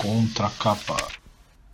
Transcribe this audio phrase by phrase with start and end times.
[0.00, 0.96] Contracapa.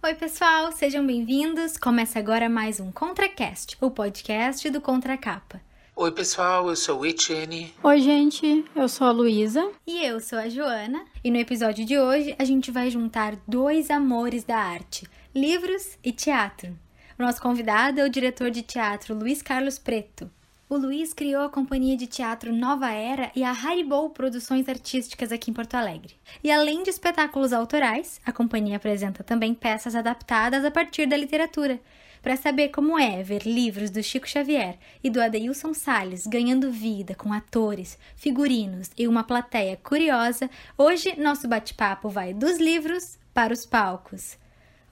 [0.02, 1.76] Oi, pessoal, sejam bem-vindos.
[1.76, 5.60] Começa agora mais um ContraCast, o podcast do Contracapa.
[5.94, 7.72] Oi, pessoal, eu sou o Etienne.
[7.80, 9.70] Oi, gente, eu sou a Luísa.
[9.86, 11.04] E eu sou a Joana.
[11.22, 16.11] E no episódio de hoje a gente vai juntar dois amores da arte: livros e
[16.11, 16.77] teatro.
[17.16, 20.29] O nosso convidado é o diretor de teatro Luiz Carlos Preto.
[20.71, 25.50] O Luiz criou a companhia de teatro Nova Era e a Haribo Produções Artísticas aqui
[25.50, 26.14] em Porto Alegre.
[26.45, 31.81] E além de espetáculos autorais, a companhia apresenta também peças adaptadas a partir da literatura.
[32.20, 37.14] Para saber como é ver livros do Chico Xavier e do Adeilson Salles ganhando vida
[37.14, 43.64] com atores, figurinos e uma plateia curiosa, hoje nosso bate-papo vai dos livros para os
[43.64, 44.37] palcos.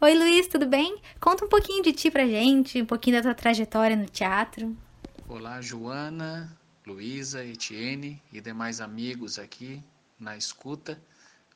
[0.00, 0.96] Oi Luiz, tudo bem?
[1.20, 4.74] Conta um pouquinho de ti pra gente, um pouquinho da tua trajetória no teatro.
[5.28, 9.82] Olá, Joana, Luísa, Etienne e demais amigos aqui
[10.20, 11.02] na escuta.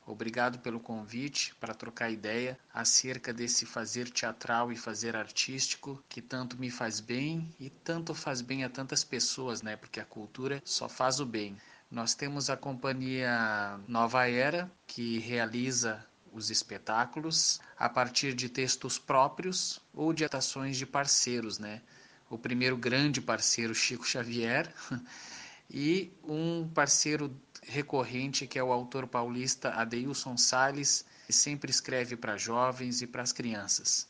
[0.05, 6.59] Obrigado pelo convite para trocar ideia acerca desse fazer teatral e fazer artístico que tanto
[6.59, 9.77] me faz bem e tanto faz bem a tantas pessoas, né?
[9.77, 11.57] Porque a cultura só faz o bem.
[11.89, 19.81] Nós temos a companhia Nova Era, que realiza os espetáculos a partir de textos próprios
[19.95, 21.81] ou de atações de parceiros, né?
[22.31, 24.73] O primeiro grande parceiro, Chico Xavier,
[25.69, 32.37] e um parceiro recorrente que é o autor paulista Adeilson Sales, que sempre escreve para
[32.37, 34.09] jovens e para as crianças.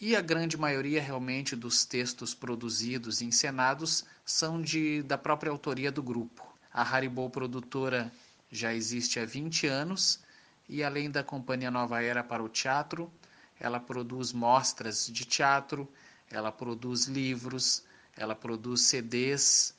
[0.00, 5.92] E a grande maioria realmente dos textos produzidos e encenados são de, da própria autoria
[5.92, 6.44] do grupo.
[6.72, 8.12] A Haribo Produtora
[8.50, 10.20] já existe há 20 anos
[10.68, 13.12] e além da Companhia Nova Era para o Teatro,
[13.58, 15.88] ela produz mostras de teatro,
[16.30, 17.84] ela produz livros,
[18.16, 19.74] ela produz CDs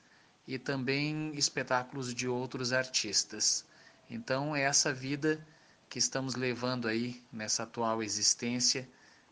[0.48, 3.66] e também espetáculos de outros artistas.
[4.10, 5.46] Então é essa vida
[5.90, 8.88] que estamos levando aí nessa atual existência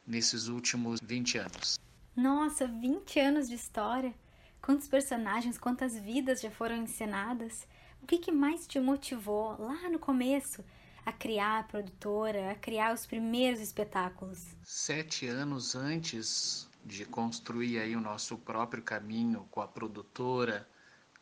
[0.06, 1.80] nesses últimos 20 anos.
[2.16, 4.14] Nossa, 20 anos de história!
[4.62, 7.68] Quantos personagens, quantas vidas já foram encenadas?
[8.02, 10.64] O que, que mais te motivou lá no começo
[11.06, 14.56] a criar a produtora, a criar os primeiros espetáculos?
[14.64, 20.68] Sete anos antes de construir aí o nosso próprio caminho com a produtora,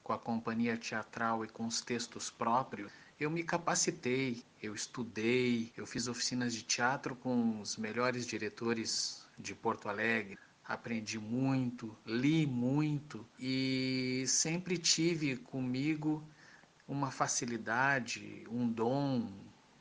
[0.03, 5.85] com a companhia teatral e com os textos próprios, eu me capacitei, eu estudei, eu
[5.85, 13.25] fiz oficinas de teatro com os melhores diretores de Porto Alegre, aprendi muito, li muito
[13.39, 16.23] e sempre tive comigo
[16.87, 19.31] uma facilidade, um dom,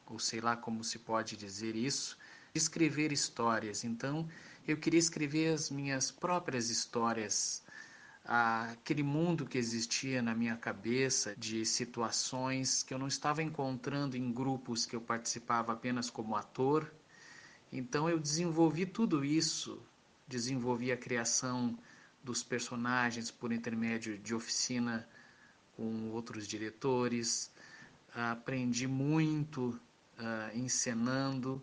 [0.06, 2.19] ou sei lá como se pode dizer isso,
[2.52, 3.84] de escrever histórias.
[3.84, 4.28] Então,
[4.66, 7.62] eu queria escrever as minhas próprias histórias,
[8.25, 14.32] aquele mundo que existia na minha cabeça de situações que eu não estava encontrando em
[14.32, 16.93] grupos que eu participava apenas como ator.
[17.72, 19.82] Então eu desenvolvi tudo isso,
[20.28, 21.78] desenvolvi a criação
[22.22, 25.09] dos personagens por intermédio de oficina
[25.76, 27.50] com outros diretores,
[28.15, 29.81] aprendi muito
[30.19, 31.62] uh, encenando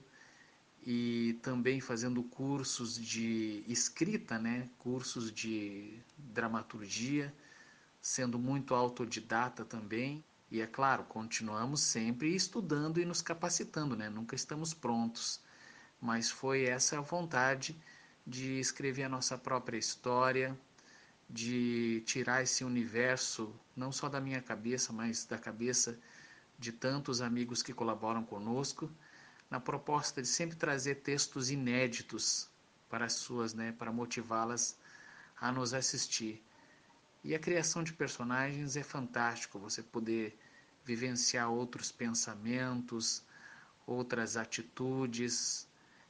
[0.85, 4.69] e também fazendo cursos de escrita, né?
[4.77, 7.33] cursos de dramaturgia,
[8.01, 10.23] sendo muito autodidata também.
[10.49, 14.09] E é claro, continuamos sempre estudando e nos capacitando, né?
[14.09, 15.41] nunca estamos prontos.
[15.99, 17.75] Mas foi essa a vontade
[18.25, 20.57] de escrever a nossa própria história,
[21.29, 25.99] de tirar esse universo, não só da minha cabeça, mas da cabeça
[26.57, 28.89] de tantos amigos que colaboram conosco
[29.49, 32.49] na proposta de sempre trazer textos inéditos
[32.89, 34.77] para as suas, né, para motivá-las
[35.39, 36.43] a nos assistir.
[37.23, 40.37] E a criação de personagens é fantástico, você poder
[40.85, 43.23] vivenciar outros pensamentos,
[43.85, 45.67] outras atitudes,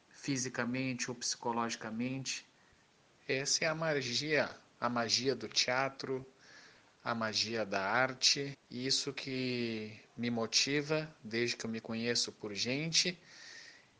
[0.09, 2.45] fisicamente ou psicologicamente.
[3.27, 4.49] Essa é a magia,
[4.79, 6.25] a magia do teatro,
[7.03, 13.17] a magia da arte, isso que me motiva desde que eu me conheço por gente.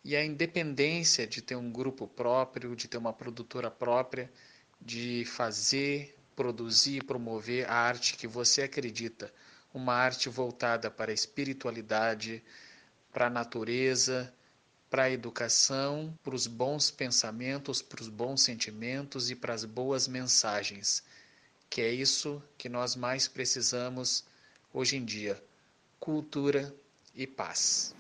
[0.04, 4.32] E a independência de ter um grupo próprio, de ter uma produtora própria,
[4.82, 9.34] de fazer, produzir e promover a arte que você acredita,
[9.74, 12.44] uma arte voltada para a espiritualidade,
[13.12, 14.34] para a natureza,
[14.90, 20.08] para a educação, para os bons pensamentos, para os bons sentimentos e para as boas
[20.08, 21.04] mensagens
[21.70, 24.24] que é isso que nós mais precisamos
[24.74, 25.42] hoje em dia:
[26.00, 26.76] cultura
[27.16, 27.96] e paz.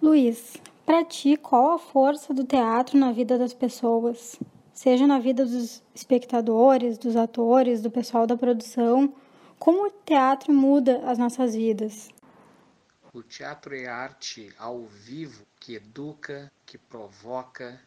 [0.00, 4.38] Luiz, para ti, qual a força do teatro na vida das pessoas?
[4.72, 9.14] seja na vida dos espectadores, dos atores, do pessoal da produção,
[9.58, 12.08] como o teatro muda as nossas vidas.
[13.12, 17.80] O teatro é arte ao vivo que educa, que provoca,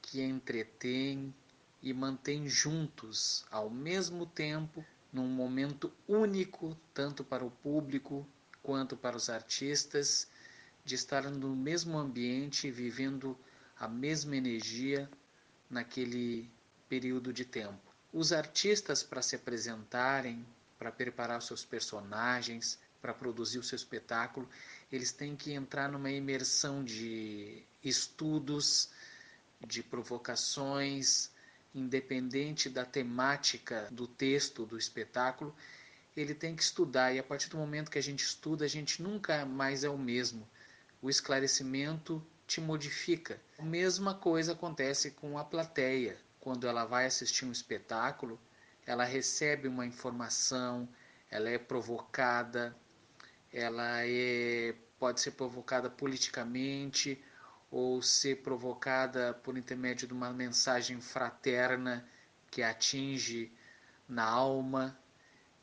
[0.00, 1.34] que entretém
[1.82, 8.26] e mantém juntos ao mesmo tempo num momento único, tanto para o público
[8.68, 10.28] quanto para os artistas,
[10.84, 13.34] de estar no mesmo ambiente, vivendo
[13.80, 15.08] a mesma energia
[15.70, 16.50] naquele
[16.86, 17.80] período de tempo.
[18.12, 20.46] Os artistas, para se apresentarem,
[20.78, 24.46] para preparar seus personagens, para produzir o seu espetáculo,
[24.92, 28.90] eles têm que entrar numa imersão de estudos,
[29.66, 31.30] de provocações,
[31.74, 35.56] independente da temática do texto do espetáculo,
[36.20, 39.00] ele tem que estudar e a partir do momento que a gente estuda, a gente
[39.00, 40.48] nunca mais é o mesmo.
[41.00, 43.40] O esclarecimento te modifica.
[43.56, 46.18] A mesma coisa acontece com a plateia.
[46.40, 48.40] Quando ela vai assistir um espetáculo,
[48.84, 50.88] ela recebe uma informação,
[51.30, 52.74] ela é provocada,
[53.52, 57.22] ela é, pode ser provocada politicamente
[57.70, 62.04] ou ser provocada por intermédio de uma mensagem fraterna
[62.50, 63.52] que atinge
[64.08, 64.98] na alma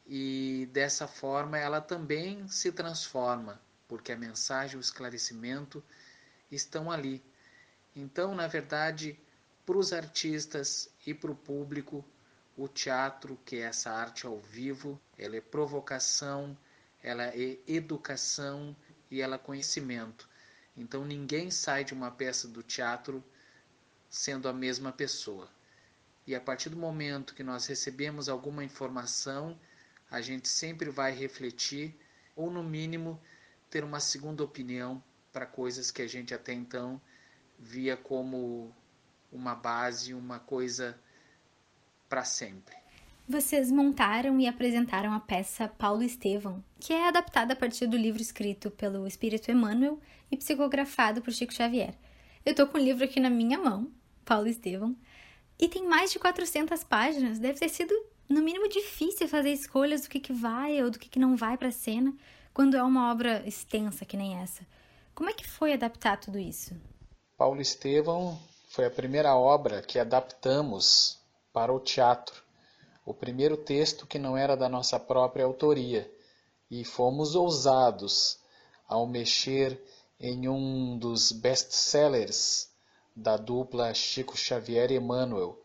[0.06, 5.84] e dessa forma ela também se transforma, porque a mensagem, o esclarecimento
[6.52, 7.24] estão ali.
[7.96, 9.19] Então, na verdade,
[9.66, 12.06] para os artistas e para o público,
[12.57, 16.57] o teatro, que é essa arte ao vivo, ela é provocação,
[17.02, 18.75] ela é educação
[19.10, 20.30] e ela é conhecimento.
[20.78, 23.24] Então ninguém sai de uma peça do teatro
[24.10, 25.50] sendo a mesma pessoa.
[26.28, 29.57] E a partir do momento que nós recebemos alguma informação,
[30.10, 31.96] a gente sempre vai refletir
[32.36, 33.19] ou no mínimo
[33.69, 37.02] ter uma segunda opinião para coisas que a gente até então
[37.60, 38.74] via como
[39.31, 41.00] uma base, uma coisa
[42.07, 42.75] para sempre.
[43.28, 48.22] Vocês montaram e apresentaram a peça Paulo Estevão, que é adaptada a partir do livro
[48.22, 50.00] escrito pelo Espírito Emmanuel
[50.31, 51.96] e psicografado por Chico Xavier.
[52.46, 53.92] Eu tô com o livro aqui na minha mão,
[54.24, 54.96] Paulo Estevão,
[55.60, 57.40] e tem mais de 400 páginas.
[57.40, 57.96] Deve ter sido,
[58.27, 61.57] no mínimo, difícil fazer escolhas do que, que vai ou do que, que não vai
[61.57, 62.13] para a cena
[62.54, 64.66] quando é uma obra extensa que nem essa.
[65.13, 66.75] Como é que foi adaptar tudo isso?
[67.38, 68.39] Paulo Estevão
[68.69, 71.19] foi a primeira obra que adaptamos
[71.54, 72.45] para o teatro
[73.06, 76.12] o primeiro texto que não era da nossa própria autoria,
[76.71, 78.39] e fomos ousados
[78.88, 79.80] ao mexer
[80.19, 82.69] em um dos best-sellers
[83.16, 85.63] da dupla Chico Xavier e Emmanuel,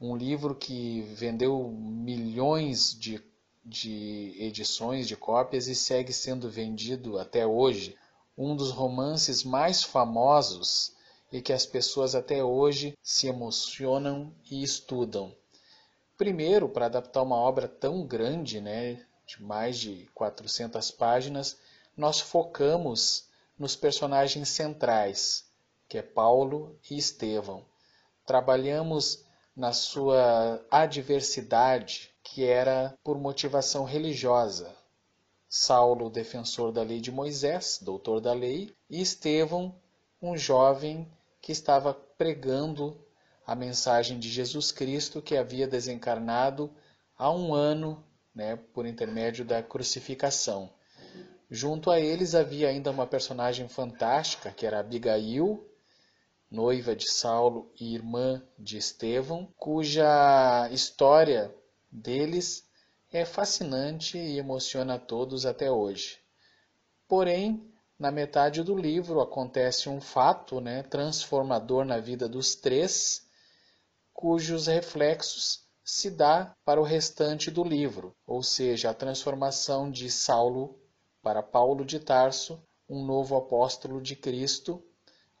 [0.00, 3.22] um livro que vendeu milhões de,
[3.62, 7.96] de edições, de cópias e segue sendo vendido até hoje,
[8.36, 10.96] um dos romances mais famosos
[11.30, 15.34] e que as pessoas até hoje se emocionam e estudam.
[16.16, 21.58] Primeiro, para adaptar uma obra tão grande, né, de mais de 400 páginas,
[21.94, 25.44] nós focamos nos personagens centrais,
[25.86, 27.64] que é Paulo e Estevão.
[28.24, 29.24] Trabalhamos
[29.60, 34.74] na sua adversidade, que era por motivação religiosa.
[35.50, 39.74] Saulo, defensor da lei de Moisés, doutor da lei, e Estevão,
[40.22, 41.06] um jovem
[41.42, 42.96] que estava pregando
[43.46, 46.70] a mensagem de Jesus Cristo que havia desencarnado
[47.18, 48.02] há um ano,
[48.34, 50.70] né, por intermédio da crucificação.
[51.50, 55.69] Junto a eles havia ainda uma personagem fantástica, que era Abigail,
[56.50, 61.54] noiva de Saulo e irmã de Estevão, cuja história
[61.90, 62.68] deles
[63.12, 66.18] é fascinante e emociona a todos até hoje.
[67.06, 73.26] Porém, na metade do livro acontece um fato né, transformador na vida dos três,
[74.12, 80.78] cujos reflexos se dá para o restante do livro, ou seja, a transformação de Saulo
[81.22, 84.82] para Paulo de Tarso, um novo apóstolo de Cristo,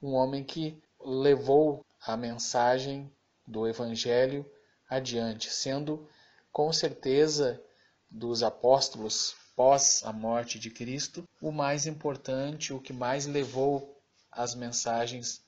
[0.02, 3.10] um homem que levou a mensagem
[3.46, 4.44] do Evangelho
[4.88, 6.08] adiante, sendo
[6.52, 7.62] com certeza
[8.10, 14.54] dos apóstolos pós a morte de Cristo o mais importante, o que mais levou as
[14.54, 15.42] mensagens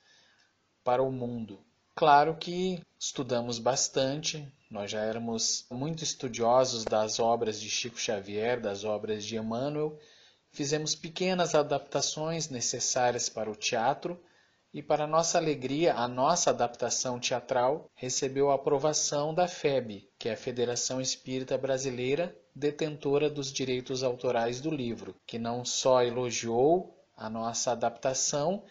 [0.83, 1.59] para o mundo.
[1.95, 8.83] Claro que estudamos bastante, nós já éramos muito estudiosos das obras de Chico Xavier, das
[8.83, 9.99] obras de Emmanuel,
[10.51, 14.19] fizemos pequenas adaptações necessárias para o teatro
[14.73, 20.33] e, para nossa alegria, a nossa adaptação teatral recebeu a aprovação da FEB, que é
[20.33, 27.29] a Federação Espírita Brasileira, detentora dos direitos autorais do livro, que não só elogiou a
[27.29, 28.63] nossa adaptação,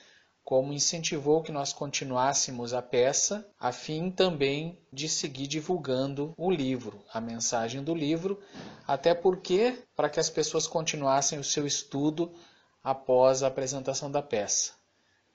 [0.43, 7.05] como incentivou que nós continuássemos a peça, a fim também de seguir divulgando o livro,
[7.13, 8.41] a mensagem do livro,
[8.85, 12.35] até porque para que as pessoas continuassem o seu estudo
[12.83, 14.82] após a apresentação da peça.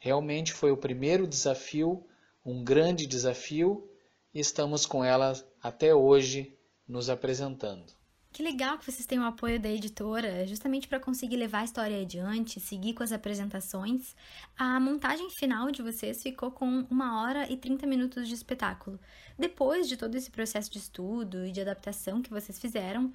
[0.08, 2.02] Realmente foi o primeiro desafio,
[2.46, 3.92] um grande desafio,
[4.34, 7.92] e estamos com ela até hoje nos apresentando.
[8.32, 12.02] Que legal que vocês têm o apoio da editora, justamente para conseguir levar a história
[12.02, 14.16] adiante, seguir com as apresentações.
[14.58, 18.98] A montagem final de vocês ficou com uma hora e 30 minutos de espetáculo.
[19.38, 23.14] Depois de todo esse processo de estudo e de adaptação que vocês fizeram, o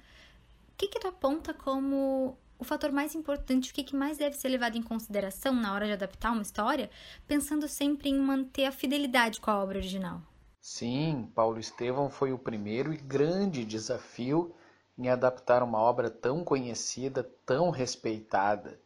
[0.77, 4.47] que, que tu aponta como o fator mais importante, o que, que mais deve ser
[4.47, 6.89] levado em consideração na hora de adaptar uma história,
[7.27, 10.21] pensando sempre em manter a fidelidade com a obra original?
[10.61, 14.55] Sim, Paulo Estevão foi o primeiro e grande desafio
[14.97, 18.79] em adaptar uma obra tão conhecida, tão respeitada.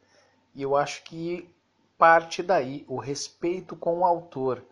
[0.55, 1.48] E eu acho que
[2.00, 4.65] parte daí o respeito com o autor.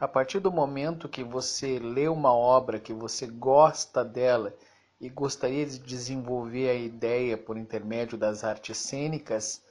[0.00, 4.54] A partir do momento que você lê uma obra, que você gosta dela
[5.00, 9.62] e gostaria de desenvolver a ideia por intermédio das artes cênicas,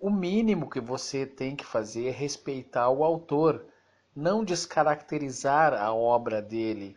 [0.00, 3.64] o mínimo que você tem que fazer é respeitar o autor,
[4.14, 6.96] não descaracterizar a obra dele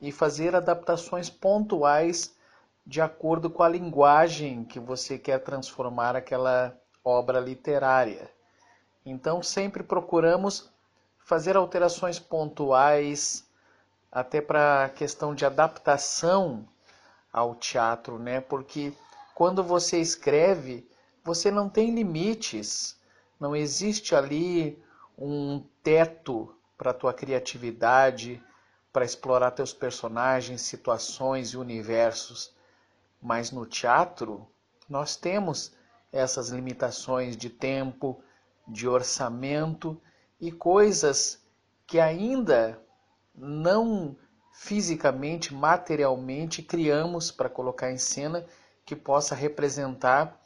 [0.00, 2.34] e fazer adaptações pontuais
[2.86, 8.30] de acordo com a linguagem que você quer transformar aquela obra literária.
[9.04, 10.70] Então, sempre procuramos
[11.18, 13.46] fazer alterações pontuais,
[14.10, 16.66] até para a questão de adaptação
[17.32, 18.40] ao teatro, né?
[18.40, 18.92] Porque
[19.34, 20.88] quando você escreve,
[21.24, 22.98] você não tem limites,
[23.38, 24.82] não existe ali
[25.16, 28.42] um teto para a tua criatividade,
[28.92, 32.54] para explorar teus personagens, situações e universos.
[33.22, 34.46] Mas no teatro,
[34.88, 35.72] nós temos
[36.12, 38.20] essas limitações de tempo,
[38.66, 40.00] de orçamento
[40.40, 41.40] e coisas
[41.86, 42.80] que ainda
[43.34, 44.16] não
[44.62, 48.44] fisicamente, materialmente criamos para colocar em cena
[48.84, 50.38] que possa representar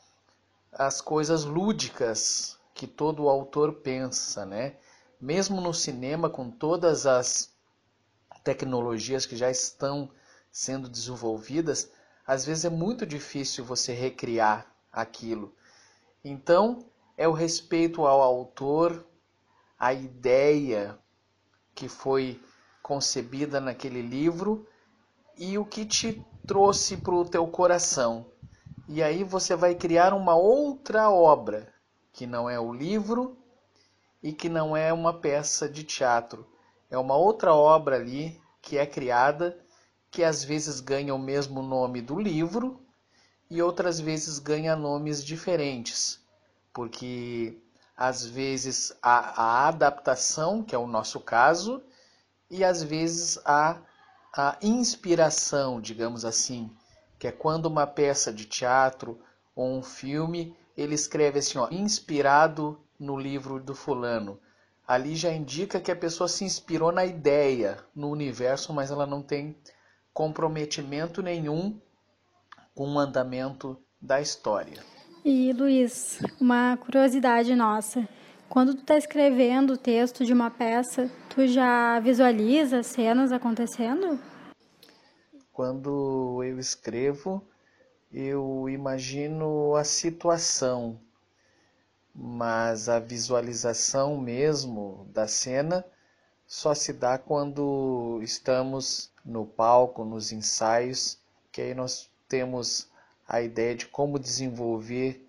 [0.72, 4.76] as coisas lúdicas que todo autor pensa, né?
[5.20, 7.52] Mesmo no cinema com todas as
[8.44, 10.08] tecnologias que já estão
[10.48, 11.90] sendo desenvolvidas,
[12.24, 15.52] às vezes é muito difícil você recriar aquilo.
[16.24, 19.04] Então, é o respeito ao autor,
[19.76, 20.96] a ideia
[21.74, 22.40] que foi
[22.84, 24.68] concebida naquele livro
[25.38, 28.26] e o que te trouxe para o teu coração.
[28.86, 31.72] E aí você vai criar uma outra obra,
[32.12, 33.38] que não é o livro
[34.22, 36.46] e que não é uma peça de teatro.
[36.90, 39.58] É uma outra obra ali que é criada
[40.10, 42.78] que às vezes ganha o mesmo nome do livro
[43.48, 46.20] e outras vezes ganha nomes diferentes,
[46.70, 47.58] porque
[47.96, 51.82] às vezes a, a adaptação, que é o nosso caso,
[52.54, 53.80] e às vezes a,
[54.32, 56.70] a inspiração, digamos assim,
[57.18, 59.18] que é quando uma peça de teatro
[59.56, 64.38] ou um filme ele escreve assim, ó, inspirado no livro do fulano.
[64.86, 69.20] Ali já indica que a pessoa se inspirou na ideia, no universo, mas ela não
[69.20, 69.56] tem
[70.12, 71.76] comprometimento nenhum
[72.72, 74.80] com o andamento da história.
[75.24, 78.06] E Luiz, uma curiosidade nossa.
[78.48, 84.18] Quando tu está escrevendo o texto de uma peça, tu já visualiza cenas acontecendo?
[85.52, 87.42] Quando eu escrevo,
[88.12, 91.00] eu imagino a situação,
[92.14, 95.84] mas a visualização mesmo da cena
[96.46, 101.18] só se dá quando estamos no palco, nos ensaios,
[101.50, 102.88] que aí nós temos
[103.26, 105.23] a ideia de como desenvolver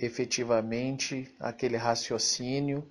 [0.00, 2.90] efetivamente aquele raciocínio,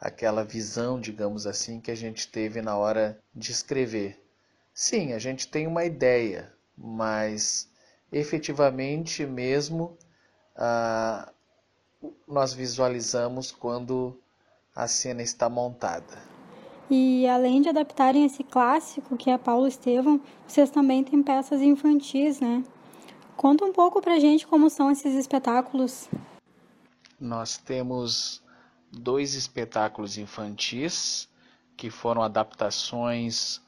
[0.00, 4.20] aquela visão, digamos assim, que a gente teve na hora de escrever.
[4.72, 7.70] Sim, a gente tem uma ideia, mas
[8.10, 9.96] efetivamente mesmo
[10.56, 11.32] ah,
[12.26, 14.18] nós visualizamos quando
[14.74, 16.34] a cena está montada.
[16.90, 22.40] E além de adaptarem esse clássico, que é Paulo Estevam, vocês também têm peças infantis,
[22.40, 22.62] né?
[23.36, 26.08] Conta um pouco pra gente como são esses espetáculos.
[27.20, 28.42] Nós temos
[28.90, 31.28] dois espetáculos infantis
[31.76, 33.60] que foram adaptações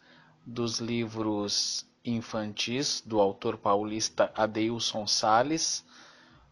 [0.45, 5.85] dos livros infantis do autor paulista Adeilson Sales.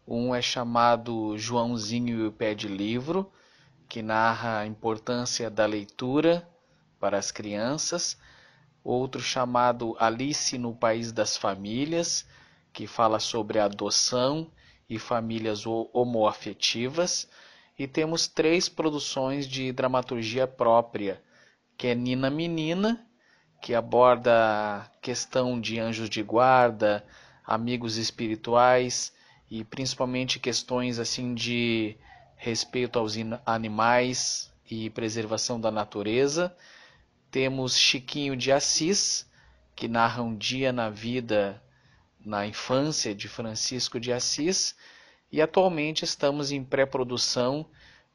[0.07, 3.31] Um é chamado Joãozinho e o Pé de Livro,
[3.89, 6.47] que narra a importância da leitura
[6.99, 8.19] para as crianças,
[8.83, 12.27] outro chamado Alice no País das Famílias,
[12.75, 14.51] que fala sobre adoção
[14.91, 17.29] e famílias homoafetivas,
[17.79, 21.23] e temos três produções de dramaturgia própria,
[21.79, 23.07] que é Nina Menina,
[23.63, 27.05] que aborda a questão de anjos de guarda,
[27.47, 29.13] amigos espirituais
[29.51, 31.97] e principalmente questões assim de
[32.37, 33.15] respeito aos
[33.47, 36.55] animais e preservação da natureza.
[37.31, 39.31] Temos Chiquinho de Assis,
[39.75, 41.63] que narra um dia na vida,
[42.25, 44.75] na infância de Francisco de Assis,
[45.31, 47.67] e atualmente estamos em pré-produção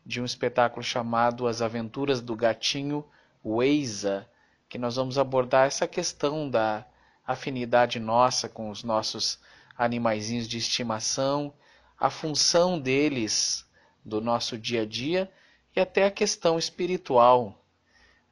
[0.05, 3.05] de um espetáculo chamado As Aventuras do Gatinho
[3.45, 4.27] Weisa,
[4.67, 6.85] que nós vamos abordar essa questão da
[7.25, 9.39] afinidade nossa com os nossos
[9.77, 11.53] animaizinhos de estimação,
[11.99, 13.65] a função deles
[14.03, 15.31] do nosso dia a dia
[15.75, 17.63] e até a questão espiritual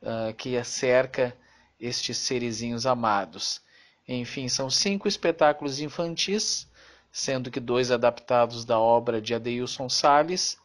[0.01, 1.35] uh, que cerca
[1.79, 3.61] estes serizinhos amados.
[4.07, 6.67] Enfim, são cinco espetáculos infantis
[7.11, 10.57] sendo que dois adaptados da obra de Adeilson Sales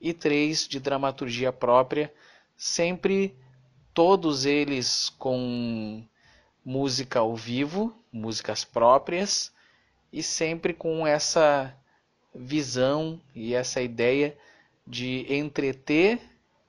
[0.00, 2.12] e três de dramaturgia própria,
[2.56, 3.34] sempre
[3.92, 6.04] todos eles com
[6.64, 9.52] música ao vivo, músicas próprias,
[10.12, 11.74] e sempre com essa
[12.32, 14.38] visão e essa ideia
[14.86, 16.20] de entreter,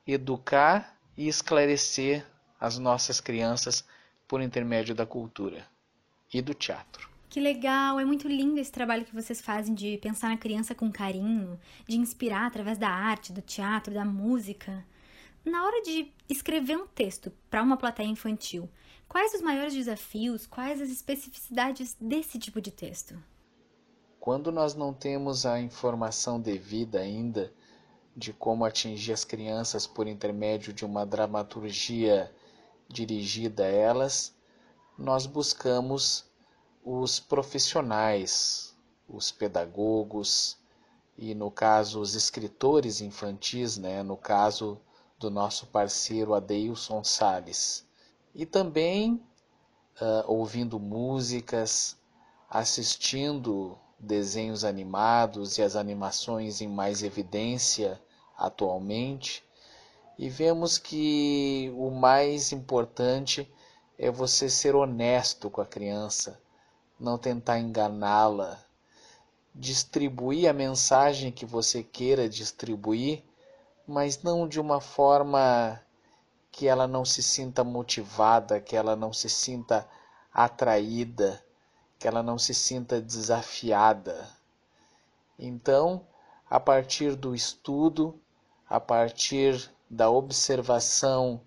[0.07, 2.25] educar e esclarecer
[2.59, 3.85] as nossas crianças
[4.27, 5.65] por intermédio da cultura
[6.33, 7.09] e do teatro.
[7.29, 10.91] Que legal, é muito lindo esse trabalho que vocês fazem de pensar na criança com
[10.91, 14.83] carinho, de inspirar através da arte, do teatro, da música.
[15.45, 18.67] Na hora de escrever um texto para uma plateia infantil,
[19.07, 23.15] quais os maiores desafios, quais as especificidades desse tipo de texto?
[24.19, 27.53] Quando nós não temos a informação devida ainda
[28.17, 32.29] de como atingir as crianças por intermédio de uma dramaturgia
[32.89, 34.35] dirigida a elas,
[34.99, 36.25] nós buscamos
[36.83, 38.75] os profissionais,
[39.07, 40.57] os pedagogos
[41.17, 44.03] e, no caso, os escritores infantis, né?
[44.03, 44.77] no caso
[45.17, 47.85] do nosso parceiro Adeilson Sales.
[48.35, 49.13] E também
[50.01, 51.97] uh, ouvindo músicas,
[52.49, 58.01] assistindo desenhos animados e as animações em mais evidência
[58.37, 59.43] atualmente,
[60.17, 63.49] e vemos que o mais importante
[63.99, 66.39] é você ser honesto com a criança,
[66.97, 68.57] não tentar enganá-la,
[69.53, 73.21] distribuir a mensagem que você queira distribuir,
[73.85, 75.81] mas não de uma forma
[76.49, 79.85] que ela não se sinta motivada, que ela não se sinta
[80.33, 81.43] atraída,
[81.99, 84.29] que ela não se sinta desafiada.
[85.37, 86.07] Então,
[86.49, 88.17] a partir do estudo,
[88.69, 91.41] a partir da observação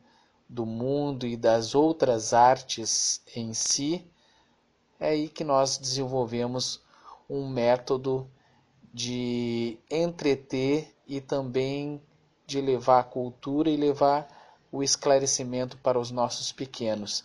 [0.52, 4.06] do mundo e das outras artes em si,
[5.00, 6.82] é aí que nós desenvolvemos
[7.28, 8.30] um método
[8.92, 12.02] de entreter e também
[12.46, 14.28] de levar a cultura e levar
[14.70, 17.24] o esclarecimento para os nossos pequenos.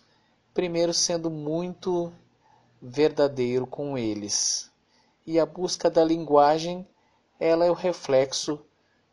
[0.54, 2.13] Primeiro, sendo muito
[2.82, 4.72] verdadeiro com eles.
[5.26, 6.88] E a busca da linguagem,
[7.38, 8.66] ela é o reflexo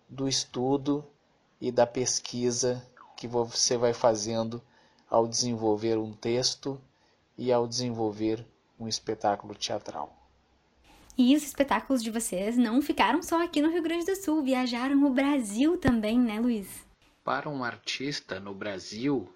[0.08, 1.04] do estudo
[1.60, 2.80] e da pesquisa
[3.24, 4.62] que você vai fazendo
[5.08, 6.78] ao desenvolver um texto
[7.38, 8.46] e ao desenvolver
[8.78, 10.14] um espetáculo teatral.
[11.16, 15.02] E os espetáculos de vocês não ficaram só aqui no Rio Grande do Sul, viajaram
[15.04, 16.84] o Brasil também, né, Luiz?
[17.24, 19.26] Para um artista no Brasil,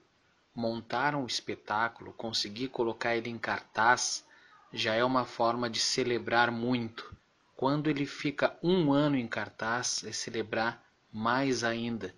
[0.54, 4.22] montar um espetáculo, conseguir colocar ele em cartaz,
[4.70, 7.16] já é uma forma de celebrar muito.
[7.56, 12.14] Quando ele fica um ano em cartaz, é celebrar mais ainda.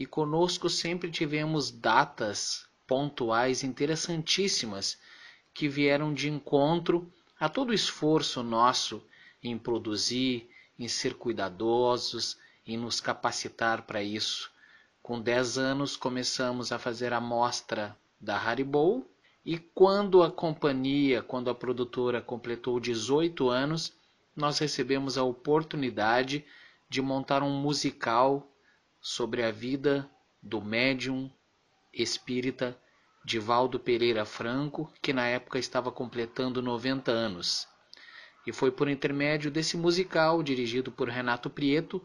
[0.00, 4.98] E conosco sempre tivemos datas pontuais interessantíssimas
[5.52, 9.06] que vieram de encontro a todo o esforço nosso
[9.42, 14.50] em produzir, em ser cuidadosos, em nos capacitar para isso.
[15.02, 19.06] Com 10 anos começamos a fazer a mostra da Haribo
[19.44, 23.92] e quando a companhia, quando a produtora completou 18 anos,
[24.34, 26.42] nós recebemos a oportunidade
[26.88, 28.49] de montar um musical
[29.00, 30.08] sobre a vida
[30.42, 31.30] do médium
[31.92, 32.78] espírita
[33.24, 37.68] Divaldo Pereira Franco, que na época estava completando 90 anos.
[38.46, 42.02] E foi por intermédio desse musical, dirigido por Renato Prieto,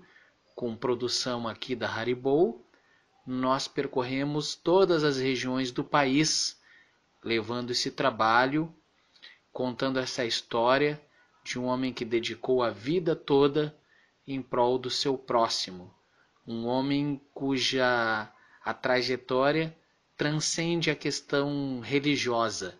[0.55, 2.65] com produção aqui da Haribo,
[3.25, 6.61] nós percorremos todas as regiões do país,
[7.23, 8.73] levando esse trabalho,
[9.51, 11.01] contando essa história
[11.43, 13.75] de um homem que dedicou a vida toda
[14.27, 15.93] em prol do seu próximo,
[16.45, 18.29] um homem cuja
[18.63, 19.75] a trajetória
[20.15, 22.77] transcende a questão religiosa.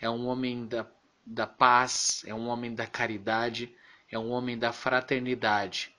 [0.00, 0.86] É um homem da,
[1.26, 3.74] da paz, é um homem da caridade,
[4.10, 5.94] é um homem da fraternidade.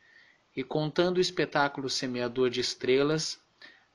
[0.56, 3.40] e contando o espetáculo Semeador de Estrelas,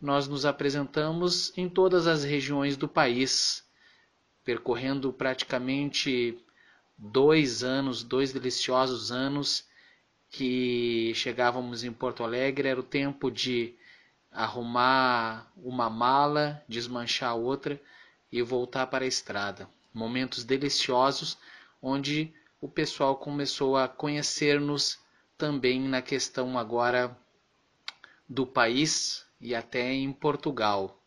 [0.00, 3.64] nós nos apresentamos em todas as regiões do país,
[4.44, 6.38] percorrendo praticamente
[6.96, 9.66] dois anos, dois deliciosos anos
[10.36, 13.72] que chegávamos em Porto Alegre, era o tempo de
[14.32, 17.80] arrumar uma mala, desmanchar outra
[18.32, 19.68] e voltar para a estrada.
[19.92, 21.38] Momentos deliciosos
[21.80, 24.98] onde o pessoal começou a conhecer-nos
[25.38, 27.16] também na questão agora
[28.28, 31.00] do país e até em Portugal.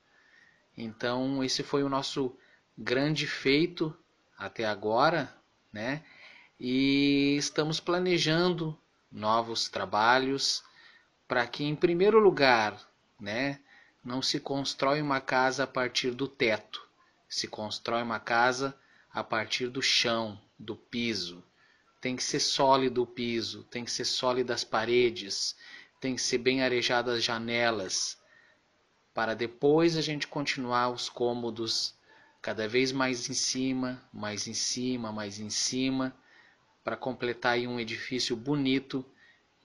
[0.78, 2.34] Então, esse foi o nosso
[2.78, 3.94] grande feito
[4.38, 5.36] até agora,
[5.74, 6.02] né?
[6.58, 8.78] E estamos planejando
[9.12, 10.64] novos trabalhos
[11.28, 12.80] para que, em primeiro lugar,
[13.20, 13.60] né,
[14.04, 16.88] não se constrói uma casa a partir do teto,
[17.28, 18.78] se constrói uma casa
[19.12, 21.44] a partir do chão, do piso.
[22.00, 25.56] Tem que ser sólido o piso, tem que ser sólidas as paredes,
[26.00, 28.18] tem que ser bem arejadas as janelas,
[29.14, 31.96] para depois a gente continuar os cômodos
[32.42, 36.16] cada vez mais em cima, mais em cima, mais em cima,
[36.88, 39.06] para completar um edifício bonito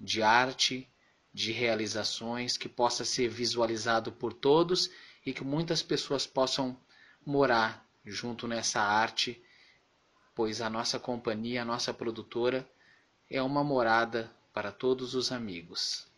[0.01, 0.89] de arte,
[1.33, 4.91] de realizações que possa ser visualizado por todos
[5.25, 6.77] e que muitas pessoas possam
[7.25, 9.41] morar junto nessa arte,
[10.35, 12.69] pois a nossa companhia, a nossa produtora
[13.31, 16.09] é uma morada para todos os amigos.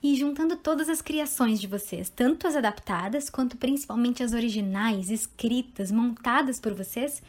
[0.00, 5.90] E juntando todas as criações de vocês, tanto as adaptadas quanto principalmente as originais, escritas,
[5.90, 7.20] montadas por vocês,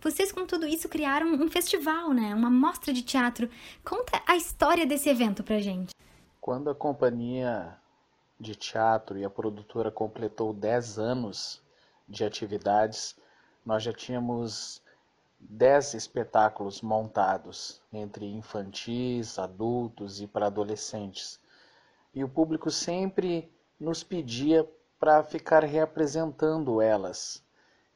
[0.00, 2.34] vocês com tudo isso criaram um festival, né?
[2.34, 3.48] Uma mostra de teatro.
[3.84, 5.94] Conta a história desse evento pra gente.
[6.40, 7.76] Quando a companhia
[8.38, 11.62] de teatro e a produtora completou 10 anos
[12.08, 13.16] de atividades,
[13.66, 14.80] nós já tínhamos
[15.40, 21.38] 10 espetáculos montados entre infantis, adultos e para adolescentes.
[22.14, 27.42] E o público sempre nos pedia para ficar reapresentando elas.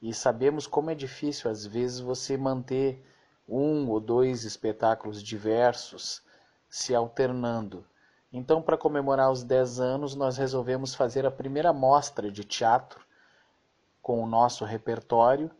[0.02, 3.06] E sabemos como é difícil às vezes você manter
[3.48, 6.20] um ou dois espetáculos diversos
[6.68, 7.86] se alternando.
[8.32, 13.06] Então, para comemorar os 10 anos, nós resolvemos fazer a primeira mostra de teatro
[14.00, 15.50] com o nosso repertório,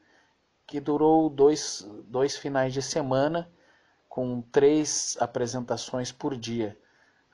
[0.67, 3.49] que durou dois, dois finais de semana,
[4.09, 6.77] com três apresentações por dia.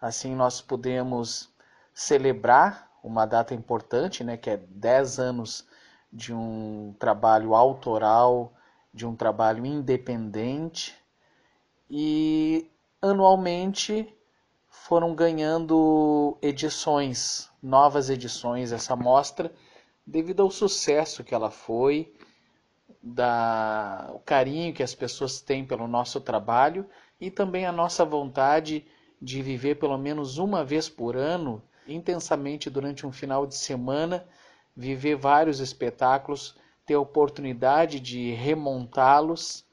[0.00, 1.50] Assim, nós podemos
[1.94, 5.66] celebrar uma data importante, né, que é 10 anos
[6.12, 8.52] de um trabalho autoral,
[8.92, 10.94] de um trabalho independente,
[11.90, 14.12] e anualmente
[14.68, 19.52] foram ganhando edições, novas edições essa mostra,
[20.06, 22.14] devido ao sucesso que ela foi,
[23.02, 26.86] da o carinho que as pessoas têm pelo nosso trabalho
[27.20, 28.84] e também a nossa vontade
[29.20, 34.26] de viver pelo menos uma vez por ano intensamente durante um final de semana,
[34.78, 36.54] viver vários espetáculos,
[36.86, 39.66] ter a oportunidade de remontá-los.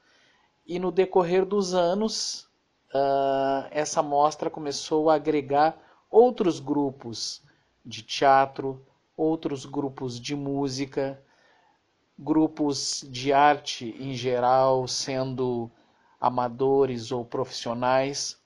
[0.66, 2.48] E no decorrer dos anos
[2.92, 5.78] uh, essa mostra começou a agregar
[6.10, 7.40] outros grupos
[7.84, 8.84] de teatro,
[9.16, 11.22] outros grupos de música,
[12.18, 15.70] grupos de arte em geral, sendo
[16.20, 18.36] amadores ou profissionais,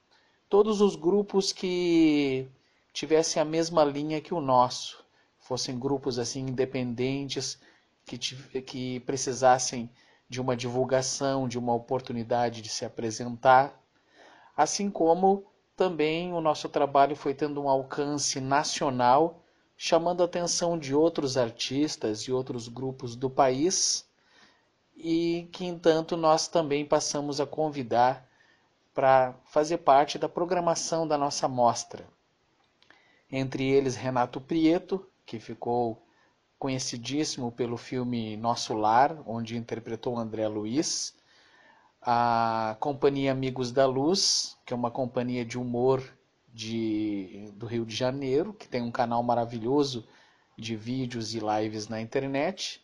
[0.47, 2.47] todos os grupos que
[2.93, 5.03] tivessem a mesma linha que o nosso,
[5.51, 7.59] fossem grupos assim independentes
[8.07, 8.17] que,
[8.63, 9.91] que precisassem
[10.29, 13.81] de uma divulgação, de uma oportunidade de se apresentar
[14.57, 19.43] assim como também o nosso trabalho foi tendo um alcance nacional,
[19.77, 24.07] chamando a atenção de outros artistas e outros grupos do país,
[24.95, 28.29] e que, entanto, nós também passamos a convidar
[28.93, 32.07] para fazer parte da programação da nossa mostra.
[33.33, 36.03] Entre eles, Renato Prieto, que ficou
[36.59, 41.15] conhecidíssimo pelo filme Nosso Lar, onde interpretou André Luiz,
[42.03, 46.03] a Companhia Amigos da Luz, que é uma companhia de humor
[46.53, 50.05] de, do Rio de Janeiro, que tem um canal maravilhoso
[50.59, 52.83] de vídeos e lives na internet.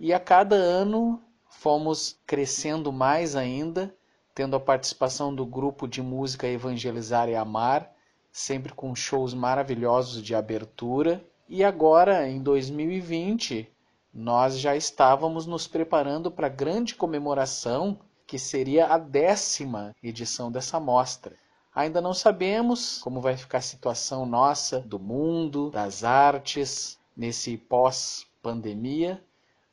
[0.00, 3.94] E a cada ano fomos crescendo mais ainda,
[4.34, 7.92] tendo a participação do grupo de música Evangelizar e Amar,
[8.32, 11.22] sempre com shows maravilhosos de abertura.
[11.50, 13.72] E agora, em 2020,
[14.12, 20.78] nós já estávamos nos preparando para a grande comemoração que seria a décima edição dessa
[20.78, 21.34] mostra.
[21.74, 29.24] Ainda não sabemos como vai ficar a situação nossa, do mundo, das artes, nesse pós-pandemia,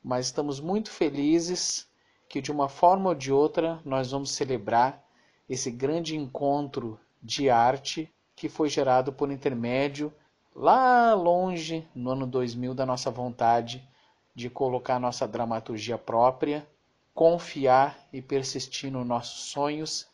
[0.02, 1.86] mas estamos muito felizes
[2.26, 5.04] que de uma forma ou de outra nós vamos celebrar
[5.46, 10.10] esse grande encontro de arte que foi gerado por intermédio
[10.58, 13.86] lá longe, no ano 2000, da nossa vontade
[14.34, 16.66] de colocar nossa dramaturgia própria,
[17.14, 20.06] confiar e persistir nos nossos sonhos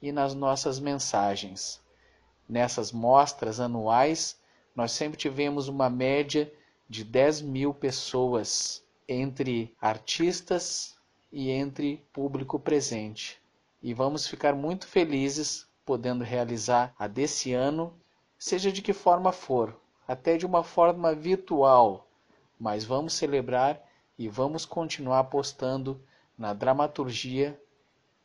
[0.00, 1.80] e nas nossas mensagens.
[2.48, 4.40] Nessas mostras anuais,
[4.74, 6.50] nós sempre tivemos uma média
[6.88, 10.96] de 10 mil pessoas entre artistas
[11.32, 13.42] e entre público presente.
[13.82, 17.92] E vamos ficar muito felizes podendo realizar a desse ano,
[18.38, 19.76] seja de que forma for,
[20.08, 22.08] até de uma forma virtual,
[22.58, 23.78] mas vamos celebrar
[24.18, 26.00] e vamos continuar apostando
[26.36, 27.60] na dramaturgia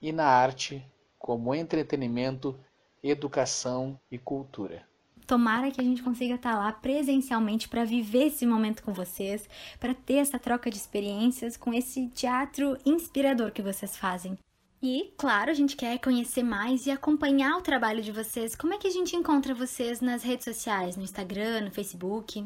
[0.02, 0.86] e na arte
[1.20, 2.58] como entretenimento,
[3.04, 4.88] educação e cultura.
[5.28, 9.48] Tomara que a gente consiga estar lá presencialmente para viver esse momento com vocês,
[9.80, 14.38] para ter essa troca de experiências com esse teatro inspirador que vocês fazem.
[14.86, 18.54] E, claro, a gente quer conhecer mais e acompanhar o trabalho de vocês.
[18.54, 22.46] Como é que a gente encontra vocês nas redes sociais, no Instagram, no Facebook?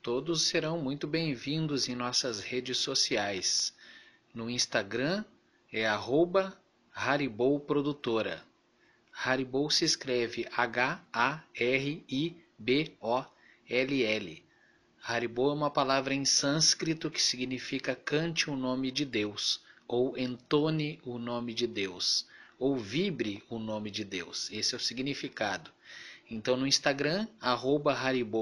[0.00, 3.74] Todos serão muito bem-vindos em nossas redes sociais.
[4.32, 5.24] No Instagram
[5.72, 6.56] é arroba
[6.94, 8.44] Haribou Produtora.
[9.12, 11.02] Haribou se escreve H-A-R-I-B-O-L-L.
[15.02, 21.00] Haribou é uma palavra em sânscrito que significa cante o nome de Deus, ou entone
[21.02, 22.26] o nome de Deus,
[22.58, 24.50] ou vibre o nome de Deus.
[24.52, 25.70] Esse é o significado.
[26.30, 27.96] Então no Instagram, arroba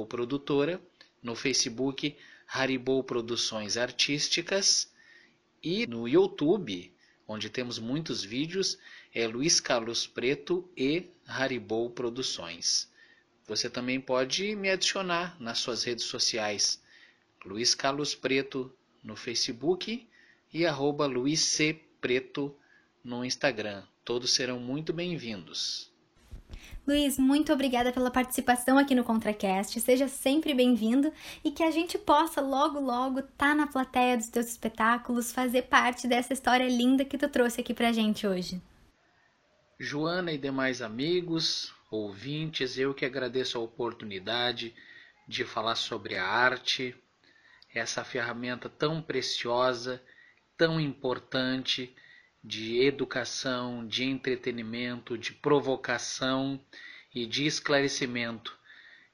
[0.09, 0.83] Produtora,
[1.23, 2.17] no Facebook,
[2.49, 4.93] Haribou Produções Artísticas
[5.63, 6.93] e no YouTube,
[7.29, 8.77] onde temos muitos vídeos,
[9.15, 12.91] é Luiz Carlos Preto e Haribou Produções.
[13.47, 16.83] Você também pode me adicionar nas suas redes sociais,
[17.45, 18.73] Luiz Carlos Preto
[19.05, 20.09] no Facebook
[20.57, 21.79] e arroba Luiz C.
[22.01, 22.57] Preto
[23.05, 23.83] no Instagram.
[24.03, 25.93] Todos serão muito bem-vindos.
[26.87, 29.79] Luiz, muito obrigada pela participação aqui no ContraCast.
[29.79, 31.13] Seja sempre bem-vindo
[31.45, 35.65] e que a gente possa logo, logo estar tá na plateia dos teus espetáculos, fazer
[35.65, 38.59] parte dessa história linda que tu trouxe aqui pra gente hoje.
[39.79, 44.75] Joana e demais amigos, ouvintes, eu que agradeço a oportunidade
[45.29, 46.97] de falar sobre a arte,
[47.75, 50.03] essa ferramenta tão preciosa,
[50.57, 51.95] tão importante
[52.43, 56.61] de educação, de entretenimento, de provocação
[57.15, 58.57] e de esclarecimento.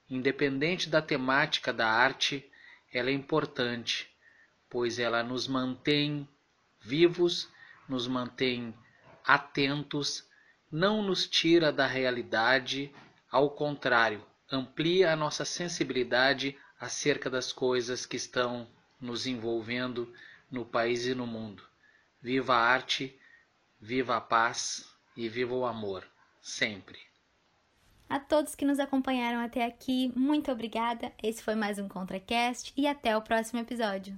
[0.09, 2.49] Independente da temática da arte,
[2.93, 4.07] ela é importante,
[4.69, 6.27] pois ela nos mantém
[6.79, 7.49] vivos,
[7.89, 8.73] nos mantém
[9.25, 10.29] atentos,
[10.71, 12.93] não nos tira da realidade,
[13.31, 18.67] ao contrário, amplia a nossa sensibilidade acerca das coisas que estão
[18.99, 20.13] nos envolvendo
[20.53, 21.61] no país e no mundo.
[22.21, 23.19] Viva a arte,
[23.85, 26.07] Viva a paz e viva o amor,
[26.41, 26.97] sempre.
[28.07, 31.11] A todos que nos acompanharam até aqui, muito obrigada.
[31.21, 34.17] Esse foi mais um ContraCast e até o próximo episódio.